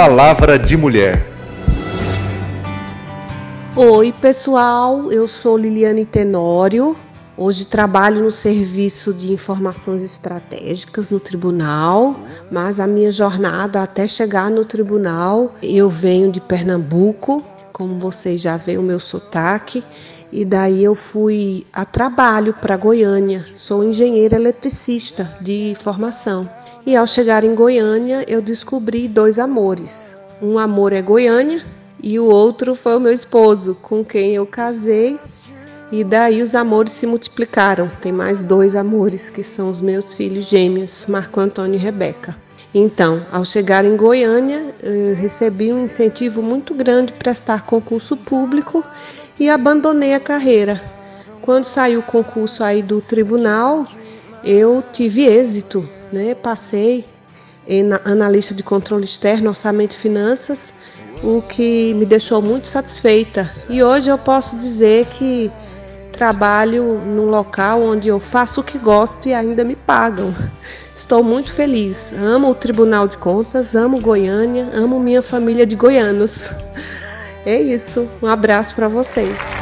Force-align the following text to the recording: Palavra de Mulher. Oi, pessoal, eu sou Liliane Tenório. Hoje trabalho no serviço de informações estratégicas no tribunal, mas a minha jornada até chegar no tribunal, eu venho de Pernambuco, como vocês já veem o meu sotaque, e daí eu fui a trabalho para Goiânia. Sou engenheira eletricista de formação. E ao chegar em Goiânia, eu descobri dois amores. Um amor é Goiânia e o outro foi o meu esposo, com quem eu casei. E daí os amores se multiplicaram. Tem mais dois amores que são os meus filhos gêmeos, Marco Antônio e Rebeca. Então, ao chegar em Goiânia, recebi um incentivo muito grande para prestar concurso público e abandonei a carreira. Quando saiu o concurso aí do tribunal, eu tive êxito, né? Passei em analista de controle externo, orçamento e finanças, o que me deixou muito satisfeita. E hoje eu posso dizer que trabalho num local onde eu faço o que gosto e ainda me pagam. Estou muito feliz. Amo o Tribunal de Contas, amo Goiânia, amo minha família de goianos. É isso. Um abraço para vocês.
Palavra 0.00 0.56
de 0.56 0.76
Mulher. 0.76 1.26
Oi, 3.74 4.14
pessoal, 4.20 5.10
eu 5.10 5.26
sou 5.26 5.58
Liliane 5.58 6.06
Tenório. 6.06 6.96
Hoje 7.36 7.66
trabalho 7.66 8.22
no 8.22 8.30
serviço 8.30 9.12
de 9.12 9.32
informações 9.32 10.04
estratégicas 10.04 11.10
no 11.10 11.18
tribunal, 11.18 12.14
mas 12.48 12.78
a 12.78 12.86
minha 12.86 13.10
jornada 13.10 13.82
até 13.82 14.06
chegar 14.06 14.52
no 14.52 14.64
tribunal, 14.64 15.56
eu 15.60 15.90
venho 15.90 16.30
de 16.30 16.40
Pernambuco, 16.40 17.42
como 17.72 17.98
vocês 17.98 18.40
já 18.40 18.56
veem 18.56 18.78
o 18.78 18.82
meu 18.82 19.00
sotaque, 19.00 19.82
e 20.30 20.44
daí 20.44 20.84
eu 20.84 20.94
fui 20.94 21.66
a 21.72 21.84
trabalho 21.84 22.54
para 22.54 22.76
Goiânia. 22.76 23.44
Sou 23.56 23.82
engenheira 23.82 24.36
eletricista 24.36 25.28
de 25.40 25.74
formação. 25.80 26.48
E 26.88 26.96
ao 26.96 27.06
chegar 27.06 27.44
em 27.44 27.54
Goiânia, 27.54 28.24
eu 28.26 28.40
descobri 28.40 29.06
dois 29.08 29.38
amores. 29.38 30.16
Um 30.40 30.58
amor 30.58 30.94
é 30.94 31.02
Goiânia 31.02 31.62
e 32.02 32.18
o 32.18 32.24
outro 32.24 32.74
foi 32.74 32.96
o 32.96 33.00
meu 33.00 33.12
esposo, 33.12 33.74
com 33.82 34.02
quem 34.02 34.34
eu 34.34 34.46
casei. 34.46 35.20
E 35.92 36.02
daí 36.02 36.40
os 36.40 36.54
amores 36.54 36.92
se 36.92 37.06
multiplicaram. 37.06 37.90
Tem 38.00 38.10
mais 38.10 38.42
dois 38.42 38.74
amores 38.74 39.28
que 39.28 39.42
são 39.42 39.68
os 39.68 39.82
meus 39.82 40.14
filhos 40.14 40.48
gêmeos, 40.48 41.04
Marco 41.06 41.38
Antônio 41.38 41.74
e 41.74 41.76
Rebeca. 41.76 42.34
Então, 42.74 43.22
ao 43.30 43.44
chegar 43.44 43.84
em 43.84 43.94
Goiânia, 43.94 44.74
recebi 45.20 45.70
um 45.70 45.84
incentivo 45.84 46.40
muito 46.40 46.72
grande 46.72 47.12
para 47.12 47.18
prestar 47.18 47.66
concurso 47.66 48.16
público 48.16 48.82
e 49.38 49.50
abandonei 49.50 50.14
a 50.14 50.20
carreira. 50.20 50.80
Quando 51.42 51.64
saiu 51.64 52.00
o 52.00 52.02
concurso 52.02 52.64
aí 52.64 52.80
do 52.80 53.02
tribunal, 53.02 53.86
eu 54.42 54.82
tive 54.90 55.26
êxito, 55.26 55.86
né? 56.12 56.34
Passei 56.34 57.04
em 57.66 57.90
analista 58.04 58.54
de 58.54 58.62
controle 58.62 59.04
externo, 59.04 59.50
orçamento 59.50 59.92
e 59.92 59.98
finanças, 59.98 60.72
o 61.22 61.42
que 61.42 61.92
me 61.94 62.06
deixou 62.06 62.40
muito 62.40 62.66
satisfeita. 62.66 63.50
E 63.68 63.82
hoje 63.82 64.08
eu 64.08 64.16
posso 64.16 64.56
dizer 64.58 65.06
que 65.06 65.50
trabalho 66.12 66.98
num 67.06 67.26
local 67.26 67.80
onde 67.80 68.08
eu 68.08 68.18
faço 68.18 68.60
o 68.60 68.64
que 68.64 68.78
gosto 68.78 69.28
e 69.28 69.34
ainda 69.34 69.62
me 69.64 69.76
pagam. 69.76 70.34
Estou 70.94 71.22
muito 71.22 71.52
feliz. 71.52 72.12
Amo 72.12 72.48
o 72.48 72.54
Tribunal 72.54 73.06
de 73.06 73.16
Contas, 73.16 73.76
amo 73.76 74.00
Goiânia, 74.00 74.68
amo 74.74 74.98
minha 74.98 75.22
família 75.22 75.64
de 75.64 75.76
goianos. 75.76 76.50
É 77.46 77.60
isso. 77.60 78.08
Um 78.20 78.26
abraço 78.26 78.74
para 78.74 78.88
vocês. 78.88 79.54